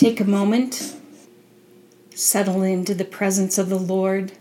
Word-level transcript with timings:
Take 0.00 0.18
a 0.18 0.24
moment, 0.24 0.96
settle 2.14 2.62
into 2.62 2.94
the 2.94 3.04
presence 3.04 3.58
of 3.58 3.68
the 3.68 3.78
Lord, 3.78 4.32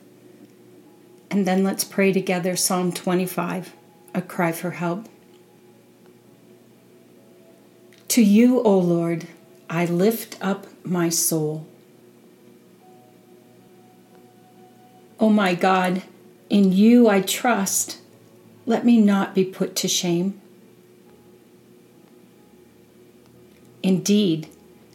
and 1.30 1.46
then 1.46 1.66
let's 1.66 1.84
pray 1.84 2.14
together 2.14 2.56
Psalm 2.56 2.94
25, 2.94 3.74
a 4.14 4.22
cry 4.22 4.54
for 4.54 4.72
help. 4.72 5.10
To 8.08 8.24
you, 8.24 8.62
O 8.62 8.80
Lord, 8.80 9.28
I 9.70 9.84
lift 9.84 10.38
up 10.40 10.66
my 10.86 11.10
soul. 11.10 11.68
O 15.20 15.28
my 15.28 15.56
God, 15.56 16.04
in 16.50 16.72
you 16.72 17.10
I 17.10 17.20
trust. 17.20 18.00
Let 18.66 18.86
me 18.86 18.98
not 18.98 19.36
be 19.36 19.44
put 19.44 19.76
to 19.76 19.90
shame. 19.90 20.40
Indeed, 23.84 24.48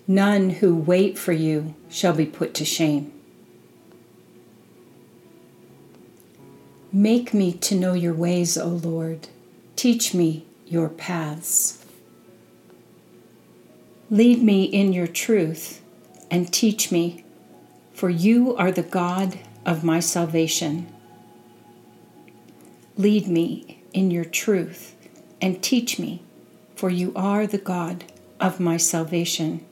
none 0.07 0.51
who 0.51 0.75
wait 0.75 1.19
for 1.19 1.33
you 1.33 1.75
shall 1.89 2.13
be 2.13 2.27
put 2.27 2.55
to 2.55 2.65
shame. 2.65 3.13
Make 6.93 7.35
me 7.35 7.53
to 7.53 7.75
know 7.75 7.95
your 7.95 8.15
ways, 8.15 8.57
O 8.57 8.69
Lord. 8.69 9.29
Teach 9.75 10.15
me 10.15 10.47
your 10.67 10.89
paths. 10.89 11.85
Lead 14.11 14.43
me 14.43 14.65
in 14.65 14.93
your 14.93 15.09
truth 15.09 15.83
and 16.31 16.53
teach 16.53 16.93
me, 16.93 17.25
for 17.93 18.11
you 18.11 18.55
are 18.57 18.71
the 18.71 18.83
God 18.83 19.39
of 19.67 19.83
my 19.83 19.99
salvation. 19.99 20.87
Lead 22.97 23.27
me 23.27 23.83
in 23.93 24.11
your 24.11 24.25
truth 24.25 24.95
and 25.41 25.63
teach 25.63 25.99
me, 25.99 26.23
for 26.77 26.91
you 26.91 27.13
are 27.17 27.47
the 27.47 27.59
God 27.59 28.05
of 28.39 28.61
my 28.61 28.77
salvation. 28.77 29.65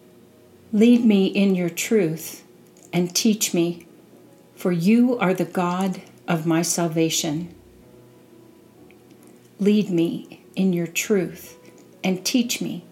Lead 0.72 1.04
me 1.04 1.26
in 1.26 1.54
your 1.54 1.70
truth 1.70 2.44
and 2.92 3.14
teach 3.14 3.52
me, 3.52 3.86
for 4.54 4.72
you 4.72 5.18
are 5.18 5.34
the 5.34 5.44
God 5.44 6.02
of 6.26 6.46
my 6.46 6.62
salvation. 6.62 7.54
Lead 9.60 9.90
me 9.90 10.40
in 10.56 10.72
your 10.72 10.86
truth 10.86 11.58
and 12.02 12.24
teach 12.24 12.60
me 12.60 12.84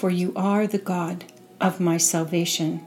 for 0.00 0.08
you 0.08 0.32
are 0.34 0.66
the 0.66 0.78
God 0.78 1.26
of 1.60 1.78
my 1.78 1.98
salvation. 1.98 2.80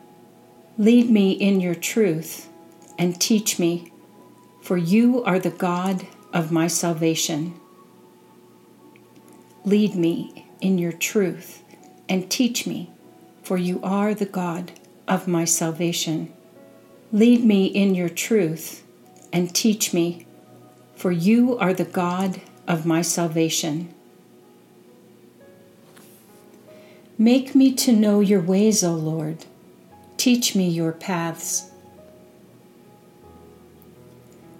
Lead 0.79 1.11
me 1.11 1.33
in 1.33 1.61
your 1.61 1.75
truth 1.75 2.49
and 2.97 3.21
teach 3.21 3.59
me, 3.59 3.93
for 4.63 4.77
you 4.77 5.23
are 5.23 5.37
the 5.37 5.51
God 5.51 6.07
of 6.33 6.51
my 6.51 6.65
salvation. 6.65 7.53
Lead 9.63 9.93
me 9.93 10.47
in 10.59 10.79
your 10.79 10.91
truth 10.91 11.61
and 12.09 12.31
teach 12.31 12.65
me, 12.65 12.89
for 13.43 13.57
you 13.57 13.79
are 13.83 14.13
the 14.13 14.25
God 14.25 14.71
of 15.07 15.27
my 15.27 15.45
salvation. 15.45 16.33
Lead 17.11 17.43
me 17.43 17.65
in 17.65 17.93
your 17.93 18.09
truth 18.09 18.83
and 19.31 19.53
teach 19.53 19.93
me, 19.93 20.25
for 20.95 21.11
you 21.11 21.57
are 21.59 21.73
the 21.73 21.83
God 21.83 22.41
of 22.67 22.85
my 22.85 23.01
salvation. 23.01 23.93
Make 27.17 27.53
me 27.53 27.73
to 27.75 27.91
know 27.91 28.21
your 28.21 28.41
ways, 28.41 28.83
O 28.83 28.93
Lord. 28.93 29.45
Teach 30.17 30.55
me 30.55 30.67
your 30.69 30.91
paths. 30.91 31.69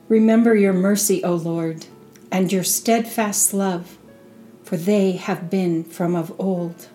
Remember 0.10 0.54
your 0.54 0.74
mercy, 0.74 1.24
O 1.24 1.34
Lord, 1.34 1.88
and 2.32 2.52
your 2.52 2.64
steadfast 2.64 3.54
love, 3.54 3.98
for 4.64 4.78
they 4.78 5.14
have 5.14 5.50
been 5.50 5.84
from 5.84 6.16
of 6.16 6.40
old. 6.40 6.90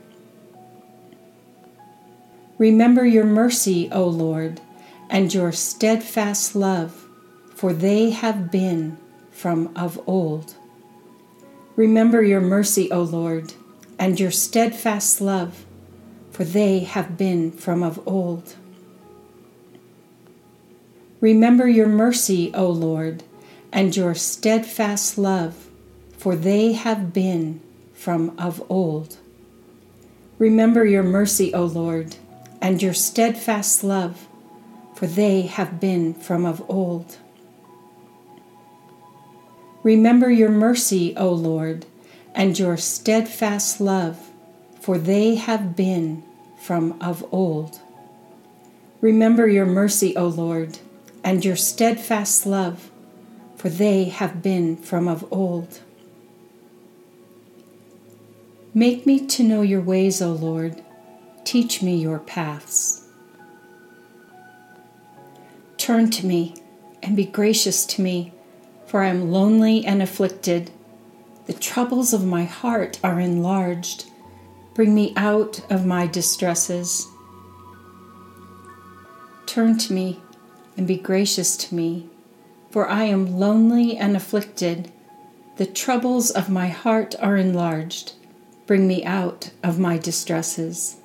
Remember 2.59 3.07
your 3.07 3.25
mercy, 3.25 3.89
O 3.93 4.07
Lord, 4.07 4.61
and 5.09 5.33
your 5.33 5.53
steadfast 5.53 6.55
love, 6.55 7.07
for 7.55 7.73
they 7.73 8.11
have 8.11 8.51
been 8.51 8.99
from 9.31 9.75
of 9.77 10.01
old. 10.07 10.55
Remember 11.77 12.23
your 12.23 12.41
mercy, 12.41 12.91
O 12.91 13.03
Lord 13.03 13.53
and 13.99 14.21
your 14.21 14.31
steadfast 14.31 15.21
love, 15.21 15.67
for 16.31 16.45
they 16.45 16.81
have 16.81 17.19
been 17.19 17.51
from 17.51 17.83
of 17.83 18.01
old. 18.07 18.55
Remember 21.21 21.67
your 21.69 21.89
mercy, 21.89 22.53
O 22.55 22.69
Lord, 22.71 23.25
and 23.73 23.97
your 23.97 24.15
steadfast 24.15 25.19
love, 25.19 25.69
for 26.17 26.37
they 26.37 26.75
have 26.75 27.13
been 27.13 27.61
from 27.93 28.39
of 28.39 28.63
old. 28.71 29.17
Remember 30.39 30.85
your 30.85 31.03
mercy, 31.03 31.53
O 31.53 31.65
Lord, 31.65 32.15
and 32.61 32.83
your 32.83 32.95
steadfast 32.95 33.85
love, 33.85 34.27
for 34.95 35.07
they 35.07 35.43
have 35.43 35.79
been 35.81 36.15
from 36.15 36.45
of 36.45 36.63
old. 36.69 37.19
Remember 39.83 40.31
your 40.31 40.51
mercy, 40.51 41.17
O 41.17 41.31
Lord, 41.31 41.87
and 42.35 42.59
your 42.59 42.77
steadfast 42.77 43.81
love, 43.81 44.31
for 44.81 44.99
they 44.99 45.37
have 45.37 45.77
been 45.77 46.23
from 46.61 47.01
of 47.01 47.25
old. 47.33 47.81
Remember 49.01 49.47
your 49.47 49.67
mercy, 49.67 50.17
O 50.17 50.27
Lord, 50.27 50.79
and 51.23 51.45
your 51.45 51.57
steadfast 51.57 52.47
love, 52.47 52.91
for 53.57 53.69
they 53.69 54.05
have 54.05 54.43
been 54.43 54.77
from 54.77 55.07
of 55.07 55.25
old. 55.33 55.81
Make 58.75 59.07
me 59.07 59.27
to 59.27 59.43
know 59.43 59.63
your 59.63 59.81
ways, 59.81 60.21
O 60.21 60.33
Lord. 60.33 60.83
Teach 61.49 61.81
me 61.83 61.97
your 61.97 62.19
paths. 62.19 63.07
Turn 65.79 66.11
to 66.11 66.27
me 66.27 66.55
and 67.03 67.17
be 67.17 67.25
gracious 67.25 67.87
to 67.87 68.03
me, 68.03 68.35
for 68.85 69.01
I 69.01 69.07
am 69.07 69.31
lonely 69.31 69.83
and 69.87 70.03
afflicted. 70.03 70.71
The 71.47 71.55
troubles 71.55 72.13
of 72.13 72.23
my 72.23 72.45
heart 72.45 73.01
are 73.03 73.19
enlarged. 73.19 74.11
Bring 74.75 74.95
me 74.95 75.15
out 75.17 75.65
of 75.71 75.87
my 75.87 76.07
distresses. 76.07 77.09
Turn 79.47 79.79
to 79.79 79.95
me 79.95 80.21
and 80.77 80.87
be 80.87 80.99
gracious 80.99 81.57
to 81.57 81.75
me, 81.75 82.11
for 82.71 82.87
I 82.87 83.05
am 83.05 83.39
lonely 83.39 83.97
and 83.97 84.15
afflicted. 84.15 84.93
The 85.57 85.65
troubles 85.65 86.31
of 86.31 86.51
my 86.51 86.67
heart 86.67 87.15
are 87.19 87.39
enlarged. 87.39 88.13
Bring 88.67 88.87
me 88.87 89.03
out 89.03 89.53
of 89.63 89.79
my 89.79 89.97
distresses. 89.97 90.99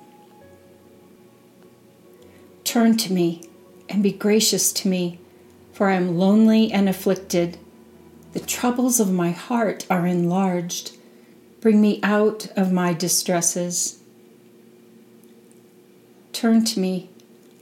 Turn 2.74 2.96
to 2.96 3.12
me 3.12 3.40
and 3.88 4.02
be 4.02 4.10
gracious 4.10 4.72
to 4.72 4.88
me, 4.88 5.20
for 5.72 5.90
I 5.90 5.94
am 5.94 6.18
lonely 6.18 6.72
and 6.72 6.88
afflicted. 6.88 7.56
The 8.32 8.40
troubles 8.40 8.98
of 8.98 9.12
my 9.12 9.30
heart 9.30 9.86
are 9.88 10.08
enlarged. 10.08 10.96
Bring 11.60 11.80
me 11.80 12.00
out 12.02 12.48
of 12.56 12.72
my 12.72 12.92
distresses. 12.92 14.00
Turn 16.32 16.64
to 16.64 16.80
me 16.80 17.10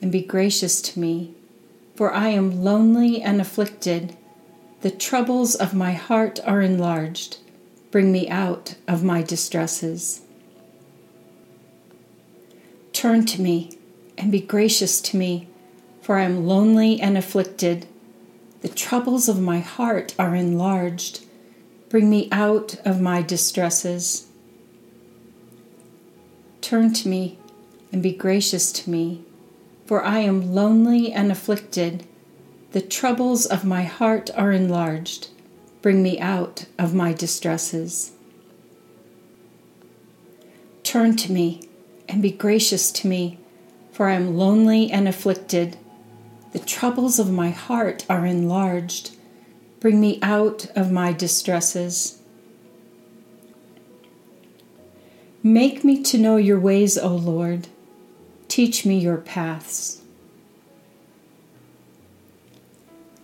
and 0.01 0.11
be 0.11 0.23
gracious 0.23 0.81
to 0.81 0.99
me, 0.99 1.35
for 1.95 2.11
I 2.15 2.29
am 2.29 2.65
lonely 2.65 3.21
and 3.21 3.39
afflicted. 3.39 4.17
The 4.81 4.91
troubles 4.91 5.55
of 5.55 5.75
my 5.75 5.93
heart 5.93 6.41
are 6.47 6.63
enlarged. 6.63 7.37
Bring 7.91 8.13
me 8.13 8.31
out 8.31 8.77
of 8.89 9.05
my 9.05 9.21
distresses. 9.21 10.23
Turn 12.95 13.27
to 13.27 13.43
me 13.43 13.77
and 14.19 14.31
be 14.31 14.41
gracious 14.41 15.01
to 15.01 15.17
me, 15.17 15.49
for 16.01 16.19
I 16.19 16.23
am 16.23 16.47
lonely 16.47 17.01
and 17.01 17.17
afflicted. 17.17 17.87
The 18.61 18.69
troubles 18.69 19.29
of 19.29 19.41
my 19.41 19.61
heart 19.61 20.15
are 20.19 20.35
enlarged. 20.35 21.25
Bring 21.89 22.09
me 22.09 22.29
out 22.31 22.77
of 22.85 23.01
my 23.01 23.23
distresses. 23.23 24.27
Turn 26.61 26.93
to 26.95 27.09
me 27.09 27.39
and 27.93 28.03
be 28.03 28.13
gracious 28.13 28.73
to 28.73 28.91
me, 28.91 29.25
for 29.87 30.05
I 30.05 30.21
am 30.21 30.55
lonely 30.55 31.13
and 31.13 31.31
afflicted. 31.31 32.07
The 32.73 32.81
troubles 32.81 33.45
of 33.45 33.65
my 33.65 33.83
heart 33.83 34.31
are 34.35 34.53
enlarged. 34.53 35.29
Bring 35.83 36.03
me 36.03 36.19
out 36.21 36.67
of 36.79 36.95
my 36.95 37.13
distresses. 37.13 38.13
Turn 40.83 41.17
to 41.17 41.33
me 41.33 41.69
and 42.09 42.23
be 42.23 42.31
gracious 42.31 42.91
to 42.93 43.09
me, 43.09 43.39
for 43.93 44.09
I 44.09 44.15
am 44.15 44.37
lonely 44.37 44.91
and 44.91 45.07
afflicted. 45.07 45.77
The 46.53 46.59
troubles 46.59 47.19
of 47.19 47.31
my 47.31 47.51
heart 47.51 48.05
are 48.09 48.27
enlarged. 48.27 49.17
Bring 49.81 50.01
me 50.01 50.19
out 50.23 50.67
of 50.75 50.91
my 50.91 51.13
distresses. 51.13 52.21
Make 55.43 55.85
me 55.85 56.03
to 56.05 56.19
know 56.19 56.37
your 56.37 56.59
ways, 56.59 56.97
O 56.97 57.09
Lord. 57.15 57.69
Teach 58.49 58.87
me 58.87 58.99
your 58.99 59.17
paths. 59.17 60.03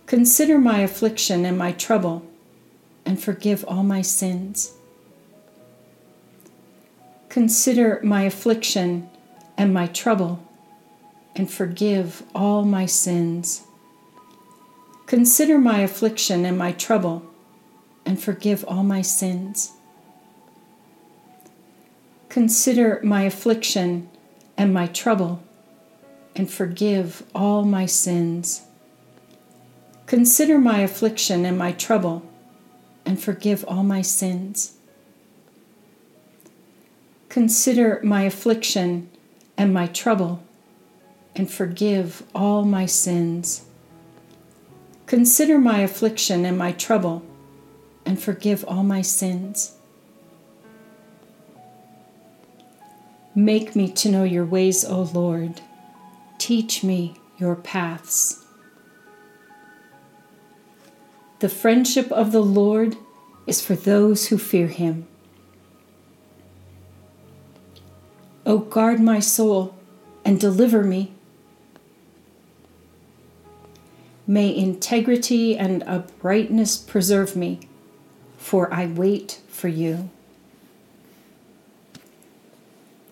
Consider 0.05 0.57
my 0.57 0.79
affliction 0.79 1.45
and 1.45 1.55
my 1.55 1.71
trouble, 1.71 2.25
and 3.05 3.21
forgive 3.21 3.63
all 3.67 3.83
my 3.83 4.01
sins. 4.01 4.73
Consider 7.29 8.01
my 8.03 8.23
affliction 8.23 9.07
and 9.55 9.71
my 9.71 9.85
trouble, 9.85 10.43
and 11.39 11.49
forgive 11.49 12.21
all 12.35 12.65
my 12.65 12.85
sins. 12.85 13.63
Consider 15.05 15.57
my 15.57 15.79
affliction 15.79 16.43
and 16.43 16.57
my 16.57 16.73
trouble 16.73 17.23
and 18.05 18.21
forgive 18.21 18.65
all 18.67 18.83
my 18.83 19.01
sins. 19.01 19.71
Consider 22.27 22.99
my 23.05 23.21
affliction 23.21 24.09
and 24.57 24.73
my 24.73 24.87
trouble 24.87 25.41
and 26.35 26.51
forgive 26.51 27.23
all 27.33 27.63
my 27.63 27.85
sins. 27.85 28.63
Consider 30.07 30.59
my 30.59 30.79
affliction 30.81 31.45
and 31.45 31.57
my 31.57 31.71
trouble 31.71 32.21
and 33.05 33.17
forgive 33.17 33.63
all 33.65 33.83
my 33.83 34.01
sins. 34.01 34.73
Consider 37.29 38.01
my 38.03 38.23
affliction 38.23 39.09
and 39.57 39.73
my 39.73 39.87
trouble 39.87 40.43
and 41.39 41.49
forgive 41.49 42.21
all 42.35 42.65
my 42.65 42.85
sins. 42.85 43.63
Consider 45.05 45.57
my 45.57 45.79
affliction 45.79 46.43
and 46.43 46.57
my 46.57 46.73
trouble 46.73 47.23
and 48.05 48.21
forgive 48.21 48.65
all 48.67 48.83
my 48.83 49.01
sins. 49.01 49.77
Make 53.33 53.73
me 53.73 53.89
to 53.89 54.11
know 54.11 54.25
your 54.25 54.43
ways, 54.43 54.83
O 54.83 55.03
Lord. 55.03 55.61
Teach 56.39 56.83
me 56.83 57.15
your 57.37 57.55
paths. 57.55 58.43
The 61.39 61.47
friendship 61.47 62.11
of 62.11 62.33
the 62.33 62.43
Lord 62.43 62.97
is 63.47 63.61
for 63.61 63.75
those 63.75 64.27
who 64.27 64.37
fear 64.37 64.67
him. 64.67 65.07
O 68.45 68.57
guard 68.57 68.99
my 68.99 69.21
soul 69.21 69.77
and 70.25 70.37
deliver 70.37 70.83
me. 70.83 71.13
May 74.29 74.55
integrity 74.55 75.57
and 75.57 75.81
uprightness 75.87 76.77
preserve 76.77 77.35
me, 77.35 77.61
for 78.37 78.71
I 78.71 78.85
wait 78.85 79.41
for 79.47 79.69
you. 79.69 80.11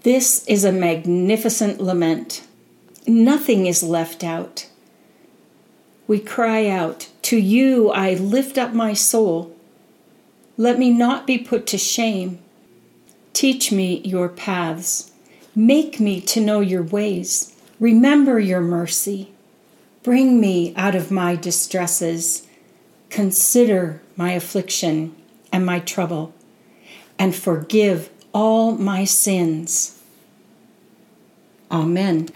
This 0.04 0.46
is 0.46 0.64
a 0.64 0.72
magnificent 0.72 1.82
lament. 1.82 2.46
Nothing 3.08 3.66
is 3.66 3.82
left 3.82 4.24
out. 4.24 4.70
We 6.06 6.20
cry 6.20 6.68
out, 6.68 7.10
To 7.24 7.38
you 7.38 7.90
I 7.90 8.14
lift 8.14 8.60
up 8.60 8.76
my 8.76 8.94
soul. 8.94 9.58
Let 10.56 10.78
me 10.78 10.92
not 10.92 11.26
be 11.26 11.40
put 11.40 11.66
to 11.68 11.80
shame. 11.80 12.38
Teach 13.34 13.72
me 13.72 14.02
your 14.02 14.30
paths. 14.30 15.12
Make 15.56 16.00
me 16.00 16.22
to 16.22 16.40
know 16.40 16.60
your 16.60 16.84
ways. 16.84 17.56
Remember 17.80 18.40
your 18.40 18.62
mercy. 18.62 19.32
Bring 20.08 20.40
me 20.40 20.74
out 20.78 20.96
of 20.96 21.12
my 21.12 21.36
distresses. 21.36 22.48
Consider 23.10 24.02
my 24.16 24.32
affliction 24.32 25.14
and 25.52 25.66
my 25.66 25.80
trouble, 25.80 26.34
and 27.20 27.36
forgive 27.36 28.10
all 28.32 28.72
my 28.72 29.04
sins. 29.04 30.02
Amen. 31.70 32.30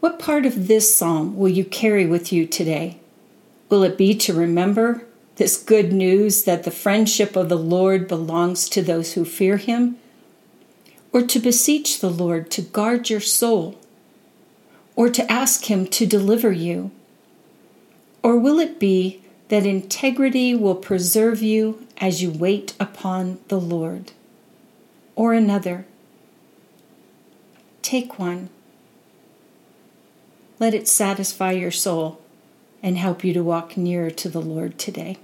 What 0.00 0.18
part 0.18 0.46
of 0.46 0.68
this 0.68 0.96
psalm 0.96 1.36
will 1.36 1.50
you 1.50 1.66
carry 1.66 2.06
with 2.06 2.32
you 2.32 2.46
today? 2.46 2.96
Will 3.68 3.82
it 3.82 3.98
be 3.98 4.14
to 4.14 4.32
remember 4.32 5.04
this 5.36 5.62
good 5.62 5.92
news 5.92 6.44
that 6.44 6.62
the 6.62 6.70
friendship 6.70 7.36
of 7.36 7.50
the 7.50 7.58
Lord 7.58 8.08
belongs 8.08 8.70
to 8.70 8.80
those 8.80 9.12
who 9.12 9.26
fear 9.26 9.58
him? 9.58 9.98
Or 11.12 11.20
to 11.20 11.38
beseech 11.38 12.00
the 12.00 12.08
Lord 12.08 12.50
to 12.52 12.62
guard 12.62 13.10
your 13.10 13.20
soul? 13.20 13.78
Or 14.96 15.08
to 15.08 15.30
ask 15.30 15.64
him 15.70 15.86
to 15.88 16.06
deliver 16.06 16.52
you? 16.52 16.90
Or 18.22 18.38
will 18.38 18.58
it 18.58 18.78
be 18.78 19.20
that 19.48 19.66
integrity 19.66 20.54
will 20.54 20.74
preserve 20.74 21.42
you 21.42 21.86
as 21.98 22.22
you 22.22 22.30
wait 22.30 22.74
upon 22.80 23.38
the 23.48 23.60
Lord? 23.60 24.12
Or 25.16 25.32
another? 25.32 25.86
Take 27.82 28.18
one. 28.18 28.48
Let 30.58 30.74
it 30.74 30.88
satisfy 30.88 31.52
your 31.52 31.70
soul 31.70 32.20
and 32.82 32.96
help 32.96 33.24
you 33.24 33.32
to 33.34 33.42
walk 33.42 33.76
nearer 33.76 34.10
to 34.10 34.28
the 34.28 34.40
Lord 34.40 34.78
today. 34.78 35.18